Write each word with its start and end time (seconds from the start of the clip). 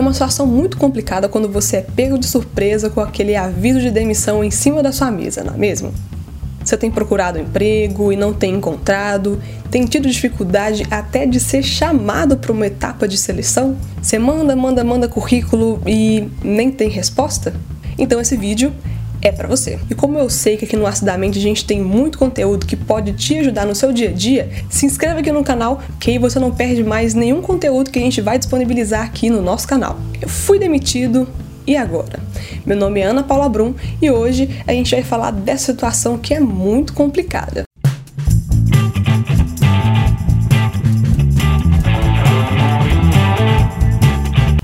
É 0.00 0.02
uma 0.02 0.14
situação 0.14 0.46
muito 0.46 0.78
complicada 0.78 1.28
quando 1.28 1.46
você 1.46 1.76
é 1.76 1.80
pego 1.82 2.16
de 2.16 2.26
surpresa 2.26 2.88
com 2.88 3.02
aquele 3.02 3.36
aviso 3.36 3.80
de 3.80 3.90
demissão 3.90 4.42
em 4.42 4.50
cima 4.50 4.82
da 4.82 4.92
sua 4.92 5.10
mesa, 5.10 5.44
não 5.44 5.52
é 5.52 5.58
mesmo? 5.58 5.92
Você 6.64 6.74
tem 6.74 6.90
procurado 6.90 7.38
emprego 7.38 8.10
e 8.10 8.16
não 8.16 8.32
tem 8.32 8.54
encontrado? 8.54 9.38
Tem 9.70 9.84
tido 9.84 10.08
dificuldade 10.08 10.86
até 10.90 11.26
de 11.26 11.38
ser 11.38 11.62
chamado 11.62 12.38
para 12.38 12.50
uma 12.50 12.66
etapa 12.66 13.06
de 13.06 13.18
seleção? 13.18 13.76
Você 14.00 14.18
manda, 14.18 14.56
manda, 14.56 14.82
manda 14.82 15.06
currículo 15.06 15.82
e 15.86 16.26
nem 16.42 16.70
tem 16.70 16.88
resposta? 16.88 17.52
Então 17.98 18.18
esse 18.22 18.38
vídeo 18.38 18.72
é 19.22 19.30
para 19.30 19.48
você. 19.48 19.78
E 19.88 19.94
como 19.94 20.18
eu 20.18 20.28
sei 20.30 20.56
que 20.56 20.64
aqui 20.64 20.76
no 20.76 20.86
Acidamente 20.86 21.38
a 21.38 21.42
gente 21.42 21.64
tem 21.64 21.80
muito 21.80 22.18
conteúdo 22.18 22.66
que 22.66 22.76
pode 22.76 23.12
te 23.12 23.38
ajudar 23.38 23.66
no 23.66 23.74
seu 23.74 23.92
dia 23.92 24.10
a 24.10 24.12
dia, 24.12 24.50
se 24.68 24.86
inscreve 24.86 25.20
aqui 25.20 25.32
no 25.32 25.44
canal 25.44 25.82
que 25.98 26.10
aí 26.10 26.18
você 26.18 26.38
não 26.38 26.50
perde 26.50 26.82
mais 26.82 27.14
nenhum 27.14 27.40
conteúdo 27.40 27.90
que 27.90 27.98
a 27.98 28.02
gente 28.02 28.20
vai 28.20 28.38
disponibilizar 28.38 29.04
aqui 29.04 29.30
no 29.30 29.42
nosso 29.42 29.66
canal. 29.66 29.98
Eu 30.20 30.28
fui 30.28 30.58
demitido 30.58 31.28
e 31.66 31.76
agora? 31.76 32.18
Meu 32.66 32.76
nome 32.76 33.00
é 33.00 33.04
Ana 33.04 33.22
Paula 33.22 33.48
Brum 33.48 33.74
e 34.00 34.10
hoje 34.10 34.48
a 34.66 34.72
gente 34.72 34.94
vai 34.94 35.04
falar 35.04 35.30
dessa 35.30 35.66
situação 35.66 36.18
que 36.18 36.34
é 36.34 36.40
muito 36.40 36.92
complicada. 36.92 37.69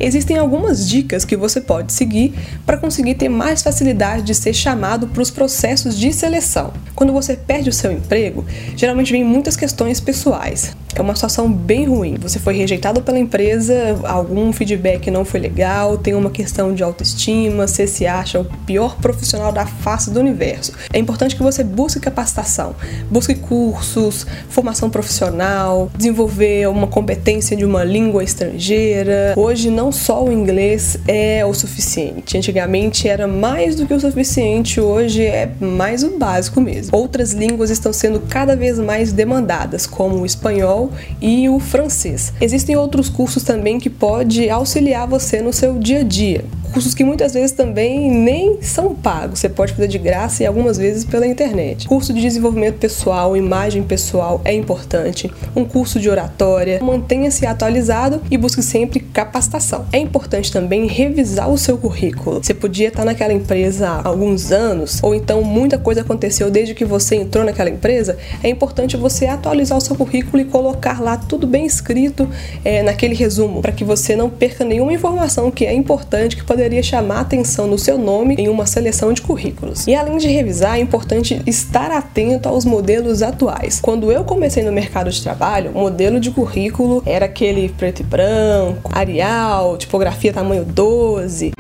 Existem 0.07 0.39
algumas 0.39 0.89
dicas 0.89 1.25
que 1.25 1.37
você 1.37 1.61
pode 1.61 1.93
seguir 1.93 2.33
para 2.65 2.77
conseguir 2.77 3.17
ter 3.17 3.29
mais 3.29 3.61
facilidade 3.61 4.23
de 4.23 4.37
ser 4.37 4.55
chamado 4.55 5.09
para 5.09 5.21
os 5.21 5.33
processos 5.33 5.99
de 5.99 6.13
seleção. 6.13 6.73
Quando 6.97 7.13
você 7.13 7.37
perde 7.37 7.69
o 7.69 7.73
seu 7.73 7.93
emprego, 7.93 8.45
geralmente 8.75 9.13
vem 9.13 9.23
muitas 9.23 9.55
questões 9.55 10.01
pessoais 10.01 10.75
é 10.97 11.03
uma 11.03 11.15
situação 11.15 11.53
bem 11.53 11.85
ruim. 11.85 12.17
Você 12.21 12.39
foi 12.39 12.55
rejeitado 12.55 13.03
pela 13.03 13.19
empresa, 13.19 13.75
algum 14.05 14.53
feedback 14.53 15.11
não 15.11 15.25
foi 15.25 15.41
legal, 15.41 15.99
tem 15.99 16.15
uma 16.15 16.31
questão 16.31 16.75
de 16.75 16.83
autoestima, 16.83 17.67
você 17.67 17.87
se 17.87 18.07
acha 18.07 18.41
o 18.41 18.45
pior 18.65 18.97
profissional 18.97 19.53
da 19.53 19.67
face 19.67 20.11
do 20.11 20.19
universo. 20.19 20.73
É 20.93 20.99
importante 20.99 21.37
que 21.37 21.43
você 21.43 21.63
busque 21.63 22.01
capacitação, 22.01 22.75
busque 23.11 23.35
cursos, 23.35 24.27
formação 24.49 24.89
profissional, 24.89 25.91
desenvolver 25.95 26.69
uma 26.69 26.87
competência 26.87 27.57
de 27.57 27.65
uma 27.65 27.85
língua 27.85 28.25
estrangeira. 28.25 29.35
Hoje 29.37 29.71
não 29.71 29.93
só 29.93 30.25
o 30.25 30.33
inglês 30.33 30.99
é 31.07 31.45
o 31.45 31.53
suficiente. 31.53 32.39
Antigamente 32.39 33.07
era 33.07 33.27
mais 33.27 33.77
do 33.77 33.87
que 33.87 33.93
o 33.93 34.01
suficiente, 34.01 34.81
hoje 34.81 35.25
é 35.25 35.51
mais 35.61 36.03
o 36.03 36.17
básico 36.17 36.61
mesmo. 36.61 36.86
Outras 36.93 37.33
línguas 37.33 37.71
estão 37.71 37.93
sendo 37.93 38.21
cada 38.21 38.57
vez 38.57 38.79
mais 38.79 39.13
demandadas, 39.13 39.87
como 39.87 40.19
o 40.19 40.27
espanhol 40.27 40.91
e 41.21 41.49
o 41.49 41.59
francês. 41.59 42.33
Existem 42.41 42.77
outros 42.77 43.09
cursos 43.09 43.43
também 43.43 43.79
que 43.79 43.91
pode 43.91 44.49
auxiliar 44.49 45.07
você 45.07 45.41
no 45.41 45.53
seu 45.53 45.79
dia 45.79 46.01
a 46.01 46.05
dia 46.05 46.45
cursos 46.77 46.93
que 46.93 47.03
muitas 47.03 47.33
vezes 47.33 47.53
também 47.53 48.11
nem 48.11 48.61
são 48.61 48.95
pagos, 48.95 49.39
você 49.39 49.49
pode 49.49 49.73
fazer 49.73 49.89
de 49.89 49.97
graça 49.97 50.43
e 50.43 50.47
algumas 50.47 50.77
vezes 50.77 51.07
pela 51.07 51.27
internet. 51.27 51.89
Curso 51.89 52.13
de 52.13 52.21
desenvolvimento 52.21 52.77
pessoal, 52.77 53.35
imagem 53.35 53.83
pessoal 53.83 54.43
é 54.45 54.53
importante, 54.53 55.33
um 55.55 55.65
curso 55.65 55.99
de 55.99 56.11
oratória, 56.11 56.79
mantenha-se 56.83 57.47
atualizado 57.47 58.21
e 58.31 58.37
busque 58.37 58.63
sempre 58.63 59.01
capacitação. 59.01 59.87
É 59.91 59.97
importante 59.97 60.53
também 60.53 60.87
revisar 60.87 61.49
o 61.49 61.57
seu 61.57 61.79
currículo. 61.79 62.45
Você 62.45 62.53
podia 62.53 62.89
estar 62.89 63.07
naquela 63.07 63.33
empresa 63.33 63.89
há 63.89 64.07
alguns 64.07 64.53
anos, 64.53 65.03
ou 65.03 65.15
então 65.15 65.43
muita 65.43 65.79
coisa 65.79 66.03
aconteceu 66.03 66.51
desde 66.51 66.75
que 66.75 66.85
você 66.85 67.17
entrou 67.17 67.43
naquela 67.43 67.71
empresa, 67.71 68.19
é 68.43 68.51
importante 68.51 68.99
você 68.99 69.25
atualizar 69.25 69.79
o 69.79 69.81
seu 69.81 69.97
currículo 69.97 70.43
e 70.43 70.45
colocar 70.45 71.01
lá 71.01 71.17
tudo 71.17 71.47
bem 71.47 71.65
escrito 71.65 72.29
é, 72.63 72.83
naquele 72.83 73.15
resumo, 73.15 73.63
para 73.63 73.73
que 73.73 73.83
você 73.83 74.15
não 74.15 74.29
perca 74.29 74.63
nenhuma 74.63 74.93
informação 74.93 75.51
que 75.51 75.65
é 75.65 75.73
importante, 75.73 76.37
que 76.37 76.45
poderia 76.45 76.66
poderia 76.67 76.83
chamar 76.83 77.21
atenção 77.21 77.69
no 77.69 77.79
seu 77.79 77.97
nome 77.97 78.35
em 78.37 78.49
uma 78.49 78.67
seleção 78.67 79.13
de 79.13 79.23
currículos. 79.23 79.87
E 79.87 79.95
além 79.95 80.19
de 80.19 80.27
revisar, 80.27 80.79
é 80.79 80.81
importante 80.81 81.41
estar 81.47 81.93
atento 81.93 82.49
aos 82.49 82.65
modelos 82.65 83.23
atuais. 83.23 83.79
Quando 83.81 84.11
eu 84.11 84.25
comecei 84.25 84.65
no 84.65 84.73
mercado 84.73 85.09
de 85.09 85.23
trabalho, 85.23 85.71
o 85.71 85.79
modelo 85.79 86.19
de 86.19 86.33
currículo 86.33 87.05
era 87.07 87.27
aquele 87.27 87.69
preto 87.69 88.01
e 88.01 88.03
branco, 88.03 88.91
Arial, 88.93 89.77
tipografia 89.77 90.33
tamanho 90.33 90.65
12. 90.65 91.53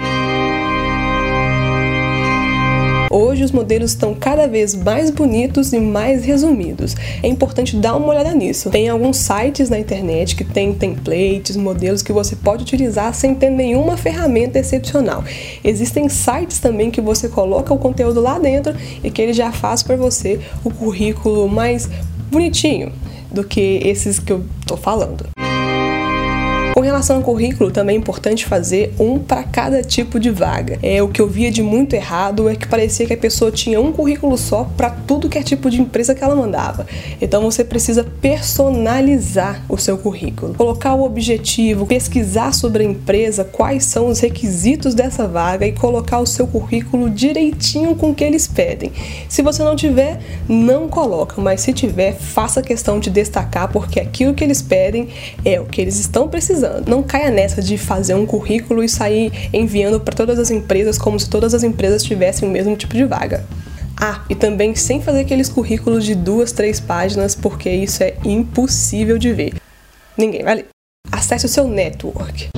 Hoje 3.19 3.45
os 3.45 3.51
modelos 3.51 3.93
estão 3.93 4.13
cada 4.13 4.47
vez 4.47 4.75
mais 4.75 5.09
bonitos 5.09 5.73
e 5.73 5.81
mais 5.81 6.27
resumidos. 6.27 6.95
É 7.23 7.27
importante 7.27 7.75
dar 7.75 7.97
uma 7.97 8.09
olhada 8.09 8.35
nisso. 8.35 8.69
Tem 8.69 8.91
alguns 8.91 9.17
sites 9.17 9.71
na 9.71 9.79
internet 9.79 10.37
que 10.37 10.45
tem 10.45 10.75
templates, 10.75 11.57
modelos 11.57 12.03
que 12.03 12.13
você 12.13 12.37
pode 12.37 12.65
utilizar 12.65 13.15
sem 13.15 13.35
ter 13.35 13.49
nenhuma 13.49 13.97
ferramenta 13.97 14.59
excepcional. 14.59 15.25
Existem 15.65 16.11
sites 16.11 16.59
também 16.59 16.91
que 16.91 17.01
você 17.01 17.27
coloca 17.27 17.73
o 17.73 17.79
conteúdo 17.79 18.21
lá 18.21 18.39
dentro 18.39 18.75
e 19.03 19.11
que 19.11 19.23
ele 19.23 19.33
já 19.33 19.51
faz 19.51 19.83
para 19.83 19.97
você 19.97 20.39
o 20.63 20.71
currículo 20.71 21.49
mais 21.49 21.89
bonitinho 22.31 22.93
do 23.31 23.43
que 23.43 23.81
esses 23.83 24.19
que 24.19 24.31
eu 24.31 24.45
tô 24.67 24.77
falando. 24.77 25.27
Relação 26.87 27.17
ao 27.17 27.23
currículo, 27.23 27.73
também 27.73 27.97
é 27.97 27.99
importante 27.99 28.47
fazer 28.47 28.95
um 28.97 29.19
para 29.19 29.43
cada 29.43 29.83
tipo 29.83 30.21
de 30.21 30.31
vaga. 30.31 30.79
É 30.81 31.03
o 31.03 31.09
que 31.09 31.21
eu 31.21 31.27
via 31.27 31.51
de 31.51 31.61
muito 31.61 31.95
errado 31.95 32.49
é 32.49 32.55
que 32.55 32.69
parecia 32.69 33.05
que 33.05 33.13
a 33.13 33.17
pessoa 33.17 33.51
tinha 33.51 33.81
um 33.81 33.91
currículo 33.91 34.39
só 34.39 34.63
para 34.77 34.89
tudo 34.89 35.29
que 35.29 35.37
é 35.37 35.43
tipo 35.43 35.69
de 35.69 35.81
empresa 35.81 36.15
que 36.15 36.23
ela 36.23 36.37
mandava. 36.37 36.87
Então 37.21 37.43
você 37.43 37.65
precisa 37.65 38.05
personalizar 38.05 39.65
o 39.69 39.77
seu 39.77 39.99
currículo, 39.99 40.55
colocar 40.55 40.95
o 40.95 41.05
objetivo, 41.05 41.87
pesquisar 41.87 42.55
sobre 42.55 42.85
a 42.85 42.87
empresa, 42.87 43.43
quais 43.43 43.85
são 43.85 44.07
os 44.07 44.21
requisitos 44.21 44.95
dessa 44.95 45.27
vaga 45.27 45.67
e 45.67 45.73
colocar 45.73 46.21
o 46.21 46.27
seu 46.27 46.47
currículo 46.47 47.11
direitinho 47.11 47.97
com 47.97 48.11
o 48.11 48.15
que 48.15 48.23
eles 48.23 48.47
pedem. 48.47 48.93
Se 49.29 49.43
você 49.43 49.65
não 49.65 49.75
tiver, 49.75 50.21
não 50.49 50.89
coloca, 50.89 51.43
mas 51.43 51.63
se 51.63 51.73
tiver, 51.73 52.13
faça 52.13 52.63
questão 52.63 53.01
de 53.01 53.11
destacar 53.11 53.73
porque 53.73 53.99
aquilo 53.99 54.35
que 54.35 54.45
eles 54.45 54.63
pedem 54.63 55.09
é 55.45 55.61
o 55.61 55.65
que 55.65 55.81
eles 55.81 55.99
estão 55.99 56.29
precisando. 56.29 56.76
Não 56.87 57.03
caia 57.03 57.31
nessa 57.31 57.63
de 57.63 57.79
fazer 57.79 58.15
um 58.15 58.27
currículo 58.27 58.83
e 58.83 58.89
sair 58.89 59.33
enviando 59.53 60.01
para 60.01 60.15
todas 60.15 60.39
as 60.39 60.51
empresas 60.51 60.99
como 60.99 61.19
se 61.19 61.29
todas 61.29 61.55
as 61.55 61.63
empresas 61.63 62.03
tivessem 62.03 62.49
o 62.49 62.53
mesmo 62.53 62.77
tipo 62.77 62.95
de 62.95 63.05
vaga. 63.05 63.45
Ah, 63.99 64.25
e 64.29 64.35
também 64.35 64.75
sem 64.75 65.01
fazer 65.01 65.21
aqueles 65.21 65.49
currículos 65.49 66.05
de 66.05 66.15
duas, 66.15 66.53
três 66.53 66.79
páginas, 66.79 67.35
porque 67.35 67.71
isso 67.71 68.03
é 68.03 68.15
impossível 68.25 69.17
de 69.17 69.33
ver. 69.33 69.55
Ninguém 70.19 70.43
vai 70.43 70.57
ler. 70.57 70.67
Acesse 71.11 71.47
o 71.47 71.49
seu 71.49 71.67
network. 71.67 72.49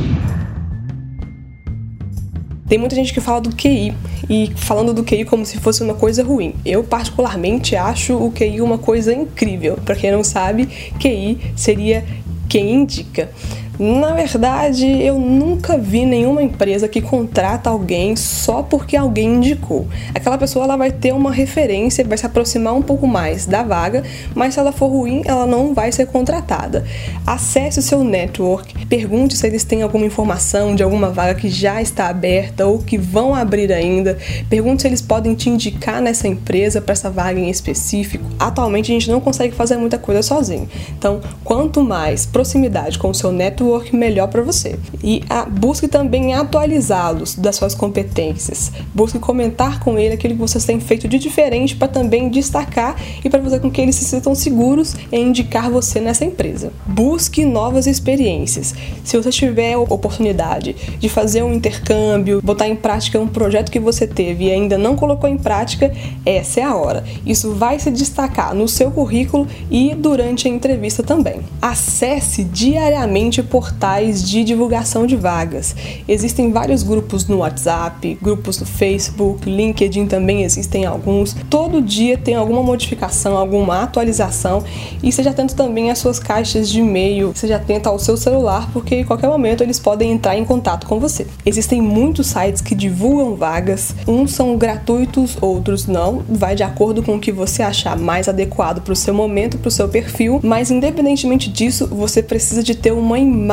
Tem 2.68 2.76
muita 2.76 2.94
gente 2.94 3.14
que 3.14 3.20
fala 3.20 3.40
do 3.40 3.54
QI 3.56 3.94
e 4.28 4.52
falando 4.54 4.92
do 4.92 5.02
QI 5.02 5.24
como 5.24 5.46
se 5.46 5.56
fosse 5.56 5.82
uma 5.82 5.94
coisa 5.94 6.22
ruim. 6.22 6.54
Eu 6.66 6.84
particularmente 6.84 7.74
acho 7.74 8.14
o 8.14 8.30
QI 8.30 8.60
uma 8.60 8.76
coisa 8.76 9.14
incrível. 9.14 9.78
Para 9.82 9.94
quem 9.94 10.12
não 10.12 10.22
sabe, 10.22 10.66
QI 11.00 11.38
seria 11.56 12.04
quem 12.46 12.74
indica. 12.74 13.30
Na 13.78 14.12
verdade, 14.12 14.87
eu 14.87 15.21
nunca 15.21 15.78
vi 15.78 16.05
nenhuma 16.05 16.43
empresa 16.43 16.89
que 16.89 17.00
contrata 17.00 17.71
alguém 17.71 18.16
só 18.16 18.61
porque 18.61 18.97
alguém 18.97 19.37
indicou. 19.37 19.87
Aquela 20.12 20.37
pessoa 20.37 20.65
ela 20.65 20.77
vai 20.77 20.91
ter 20.91 21.12
uma 21.12 21.31
referência, 21.31 22.05
vai 22.05 22.19
se 22.19 22.27
aproximar 22.27 22.75
um 22.75 22.83
pouco 22.83 23.06
mais 23.06 23.47
da 23.47 23.62
vaga, 23.62 24.03
mas 24.34 24.55
se 24.55 24.61
ela 24.61 24.72
for 24.72 24.89
ruim, 24.89 25.22
ela 25.25 25.47
não 25.47 25.75
vai 25.75 25.93
ser 25.93 26.06
contratada. 26.06 26.84
Acesse 27.25 27.78
o 27.78 27.83
seu 27.83 28.03
network, 28.03 28.84
pergunte 28.87 29.37
se 29.37 29.47
eles 29.47 29.62
têm 29.62 29.83
alguma 29.83 30.06
informação 30.06 30.75
de 30.75 30.83
alguma 30.83 31.10
vaga 31.10 31.37
que 31.37 31.49
já 31.49 31.81
está 31.81 32.09
aberta 32.09 32.66
ou 32.66 32.81
que 32.81 32.99
vão 32.99 33.33
abrir 33.33 33.72
ainda. 33.72 34.19
Pergunte 34.50 34.83
se 34.83 34.89
eles 34.89 35.00
podem 35.00 35.37
te 35.37 35.50
indicar 35.50 36.03
nessa 36.03 36.27
empresa 36.27 36.81
para 36.81 36.95
essa 36.95 37.10
vaga 37.10 37.39
em 37.39 37.49
específico. 37.49 38.25
Atualmente 38.41 38.91
a 38.91 38.95
gente 38.95 39.09
não 39.09 39.21
consegue 39.21 39.55
fazer 39.55 39.77
muita 39.77 39.99
coisa 39.99 40.21
sozinho. 40.21 40.69
Então, 40.99 41.21
quanto 41.45 41.84
mais 41.84 42.27
proximidade 42.27 42.99
com 42.99 43.10
o 43.10 43.15
seu 43.15 43.31
network 43.31 43.67
network 43.68 43.94
melhor 43.94 44.28
para 44.28 44.42
você. 44.42 44.78
E 45.02 45.22
a, 45.28 45.44
busque 45.44 45.86
também 45.86 46.34
atualizá-los 46.34 47.34
das 47.34 47.56
suas 47.56 47.74
competências. 47.74 48.72
Busque 48.94 49.18
comentar 49.18 49.80
com 49.80 49.98
ele 49.98 50.15
aquilo 50.15 50.34
que 50.34 50.41
vocês 50.41 50.65
têm 50.65 50.80
feito 50.80 51.06
de 51.06 51.18
diferente 51.18 51.76
para 51.76 51.88
também 51.88 52.28
destacar 52.28 52.97
e 53.22 53.28
para 53.28 53.42
fazer 53.42 53.60
com 53.60 53.70
que 53.70 53.80
eles 53.80 53.94
se 53.94 54.04
sintam 54.04 54.34
seguros 54.34 54.97
em 55.12 55.28
indicar 55.28 55.70
você 55.70 56.00
nessa 56.00 56.24
empresa. 56.24 56.72
Busque 56.86 57.44
novas 57.44 57.86
experiências. 57.86 58.74
Se 59.04 59.16
você 59.16 59.30
tiver 59.30 59.74
a 59.74 59.78
oportunidade 59.78 60.74
de 60.98 61.09
fazer 61.09 61.42
um 61.42 61.53
intercâmbio, 61.53 62.41
botar 62.42 62.68
em 62.68 62.76
prática 62.76 63.21
um 63.21 63.28
projeto 63.28 63.71
que 63.71 63.80
você 63.80 64.06
teve 64.06 64.47
e 64.47 64.53
ainda 64.53 64.78
não 64.78 64.97
colocou 64.97 65.28
em 65.28 65.36
prática, 65.36 65.92
essa 66.24 66.60
é 66.60 66.62
a 66.62 66.74
hora. 66.74 67.04
Isso 67.26 67.53
vai 67.53 67.78
se 67.78 67.91
destacar 67.91 68.54
no 68.54 68.68
seu 68.68 68.91
currículo 68.91 69.47
e 69.71 69.94
durante 69.94 70.48
a 70.48 70.50
entrevista 70.50 71.03
também. 71.03 71.41
Acesse 71.60 72.44
diariamente 72.44 73.42
por 73.42 73.58
portais 73.59 74.22
de 74.22 74.45
divulgação 74.45 75.05
de 75.05 75.16
vagas. 75.16 75.75
Existem 76.07 76.53
vários 76.53 76.84
grupos 76.84 77.27
no 77.27 77.39
WhatsApp, 77.39 78.16
grupos 78.22 78.60
no 78.60 78.65
Facebook, 78.65 79.51
LinkedIn 79.51 80.07
também 80.07 80.45
existem 80.45 80.87
alguns. 80.87 81.34
Todo 81.51 81.83
dia 81.83 82.16
tem 82.16 82.37
alguma 82.37 82.63
modificação, 82.63 83.37
alguma 83.37 83.83
atualização 83.83 84.63
e 85.03 85.10
seja 85.10 85.31
atento 85.31 85.57
também 85.57 85.91
às 85.91 85.99
suas 85.99 86.21
caixas 86.21 86.69
de 86.69 86.78
e-mail, 86.78 87.33
seja 87.34 87.57
atento 87.57 87.89
ao 87.89 87.99
seu 87.99 88.16
celular, 88.16 88.71
porque 88.72 88.95
em 88.95 89.05
qualquer 89.05 89.27
momento 89.27 89.65
eles 89.65 89.81
podem 89.81 90.13
entrar 90.13 90.39
em 90.39 90.45
contato 90.45 90.87
com 90.87 91.01
você. 91.01 91.27
Existem 91.45 91.83
muitos 91.83 92.28
sites 92.28 92.63
que 92.63 92.77
divulgam 92.77 93.34
vagas, 93.34 93.93
uns 94.07 94.34
são 94.34 94.57
gratuitos, 94.57 95.37
outros 95.41 95.89
não, 95.89 96.22
vai 96.28 96.55
de 96.55 96.63
acordo 96.63 97.03
com 97.03 97.16
o 97.16 97.21
que 97.21 97.33
você 97.33 97.60
achar 97.60 97.99
mais 97.99 98.28
adequado 98.28 98.83
para 98.83 98.93
o 98.93 98.97
seu 98.97 99.13
momento, 99.13 99.59
para 99.59 99.66
o 99.66 99.72
seu 99.72 99.89
perfil, 99.89 100.39
mas 100.45 100.71
independentemente 100.71 101.51
disso, 101.51 101.89
você 101.89 102.22
precisa 102.22 102.63
de 102.63 102.77
ter 102.77 102.93
uma 102.93 103.19
imagem 103.19 103.47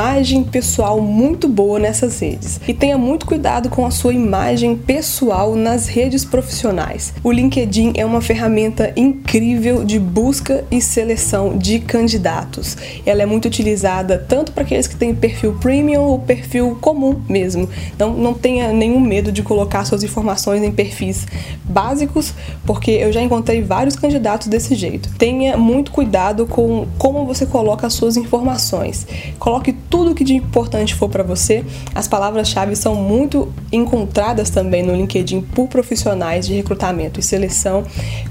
pessoal 0.52 1.00
muito 1.00 1.48
boa 1.48 1.80
nessas 1.80 2.20
redes. 2.20 2.60
E 2.68 2.74
tenha 2.74 2.98
muito 2.98 3.26
cuidado 3.26 3.70
com 3.70 3.86
a 3.86 3.92
sua 3.92 4.14
imagem 4.14 4.76
pessoal 4.76 5.56
nas 5.56 5.88
redes 5.88 6.26
profissionais. 6.26 7.14
O 7.24 7.32
LinkedIn 7.32 7.94
é 7.96 8.06
uma 8.06 8.20
ferramenta 8.20 8.92
incrível 8.98 9.86
de 9.86 9.98
busca 9.98 10.66
e 10.70 10.82
seleção 10.82 11.58
de 11.58 11.80
candidatos. 11.80 12.76
Ela 13.06 13.24
é 13.24 13.26
muito 13.26 13.46
utilizada 13.46 14.18
tanto 14.18 14.52
para 14.52 14.64
aqueles 14.64 14.86
que 14.86 14.98
têm 14.98 15.16
perfil 15.16 15.54
premium 15.62 16.02
ou 16.02 16.20
perfil 16.20 16.78
comum 16.82 17.22
mesmo. 17.30 17.70
Então 17.96 18.14
não 18.14 18.34
tenha 18.34 18.74
nenhum 18.74 19.00
medo 19.00 19.32
de 19.32 19.44
colocar 19.44 19.86
suas 19.86 20.04
informações 20.04 20.62
em 20.62 20.72
perfis 20.72 21.26
básicos, 21.64 22.34
porque 22.66 22.92
eu 22.92 23.14
já 23.14 23.22
encontrei 23.22 23.62
vários 23.62 23.96
candidatos 23.96 24.48
desse 24.48 24.76
jeito. 24.76 25.10
Tenha 25.18 25.56
muito 25.58 25.92
cuidado 25.92 26.46
com 26.46 26.88
como 26.98 27.26
você 27.26 27.46
coloca 27.46 27.88
as 27.88 27.94
suas 27.94 28.18
informações. 28.18 29.08
Coloque 29.40 29.74
tudo 29.90 30.16
que 30.16 30.24
de 30.24 30.34
importante 30.34 30.96
for 30.96 31.10
para 31.10 31.24
você. 31.24 31.64
As 31.94 32.08
palavras-chave 32.08 32.76
são 32.76 32.96
muito 32.96 33.52
encontradas 33.72 34.50
também 34.50 34.84
no 34.84 34.96
LinkedIn 34.96 35.42
por 35.42 35.68
profissionais 35.68 36.46
de 36.46 36.54
recrutamento 36.54 37.20
e 37.20 37.24
seleção. 37.24 37.84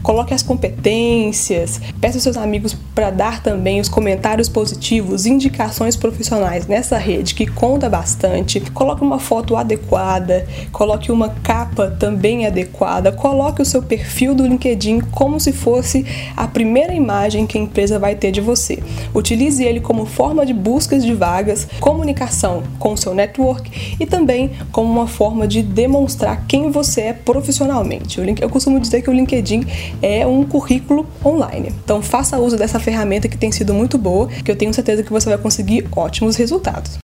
Coloque 0.02 0.34
as 0.34 0.42
competências, 0.42 1.80
peça 2.00 2.20
seus 2.20 2.36
amigos 2.36 2.76
para 2.94 3.10
dar 3.10 3.42
também 3.42 3.80
os 3.80 3.88
comentários 3.88 4.48
positivos, 4.48 5.26
indicações 5.26 5.96
profissionais 5.96 6.66
nessa 6.66 6.98
rede 6.98 7.34
que 7.34 7.46
conta 7.46 7.88
bastante. 7.88 8.60
Coloque 8.60 9.02
uma 9.02 9.18
foto 9.18 9.56
adequada, 9.56 10.46
coloque 10.72 11.10
uma 11.10 11.30
capa 11.42 11.90
também 11.98 12.46
adequada, 12.46 13.12
coloque 13.12 13.62
o 13.62 13.64
seu 13.64 13.82
perfil 13.82 14.34
do 14.34 14.46
LinkedIn 14.46 15.00
como 15.00 15.40
se 15.40 15.52
fosse 15.52 16.04
a 16.36 16.46
primeira 16.46 16.94
imagem 16.94 17.46
que 17.46 17.58
a 17.58 17.60
empresa 17.60 17.98
vai 17.98 18.14
ter 18.14 18.30
de 18.30 18.40
você. 18.40 18.82
Utilize 19.14 19.62
ele 19.62 19.80
como 19.80 20.06
forma 20.06 20.44
de 20.44 20.52
buscas 20.52 21.04
de 21.04 21.14
vagas, 21.34 21.66
comunicação 21.80 22.62
com 22.78 22.96
seu 22.96 23.12
network 23.12 23.96
e 23.98 24.06
também 24.06 24.52
como 24.70 24.92
uma 24.92 25.08
forma 25.08 25.48
de 25.48 25.62
demonstrar 25.62 26.46
quem 26.46 26.70
você 26.70 27.00
é 27.00 27.12
profissionalmente. 27.12 28.20
Eu 28.40 28.48
costumo 28.48 28.78
dizer 28.78 29.02
que 29.02 29.10
o 29.10 29.12
LinkedIn 29.12 29.66
é 30.00 30.24
um 30.24 30.44
currículo 30.44 31.06
online. 31.24 31.72
Então 31.84 32.00
faça 32.00 32.38
uso 32.38 32.56
dessa 32.56 32.78
ferramenta 32.78 33.28
que 33.28 33.36
tem 33.36 33.50
sido 33.50 33.74
muito 33.74 33.98
boa, 33.98 34.28
que 34.28 34.50
eu 34.50 34.56
tenho 34.56 34.72
certeza 34.72 35.02
que 35.02 35.10
você 35.10 35.28
vai 35.28 35.38
conseguir 35.38 35.88
ótimos 35.96 36.36
resultados. 36.36 37.03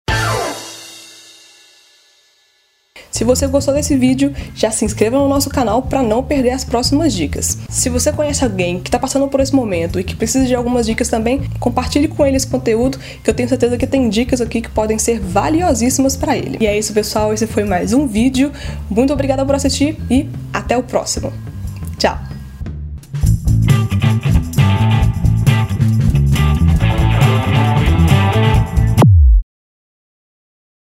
Se 3.22 3.24
você 3.24 3.46
gostou 3.46 3.72
desse 3.72 3.96
vídeo, 3.96 4.34
já 4.52 4.72
se 4.72 4.84
inscreva 4.84 5.16
no 5.16 5.28
nosso 5.28 5.48
canal 5.48 5.80
para 5.80 6.02
não 6.02 6.24
perder 6.24 6.50
as 6.50 6.64
próximas 6.64 7.14
dicas. 7.14 7.56
Se 7.70 7.88
você 7.88 8.10
conhece 8.10 8.42
alguém 8.42 8.80
que 8.80 8.88
está 8.88 8.98
passando 8.98 9.28
por 9.28 9.38
esse 9.38 9.54
momento 9.54 10.00
e 10.00 10.02
que 10.02 10.16
precisa 10.16 10.44
de 10.44 10.56
algumas 10.56 10.86
dicas 10.86 11.08
também, 11.08 11.40
compartilhe 11.60 12.08
com 12.08 12.26
ele 12.26 12.36
esse 12.36 12.48
conteúdo, 12.48 12.98
que 13.22 13.30
eu 13.30 13.32
tenho 13.32 13.48
certeza 13.48 13.78
que 13.78 13.86
tem 13.86 14.08
dicas 14.08 14.40
aqui 14.40 14.60
que 14.60 14.68
podem 14.68 14.98
ser 14.98 15.20
valiosíssimas 15.20 16.16
para 16.16 16.36
ele. 16.36 16.58
E 16.60 16.66
é 16.66 16.76
isso, 16.76 16.92
pessoal. 16.92 17.32
Esse 17.32 17.46
foi 17.46 17.62
mais 17.62 17.92
um 17.92 18.08
vídeo. 18.08 18.50
Muito 18.90 19.12
obrigada 19.12 19.46
por 19.46 19.54
assistir 19.54 19.96
e 20.10 20.28
até 20.52 20.76
o 20.76 20.82
próximo. 20.82 21.32
Tchau! 21.98 22.31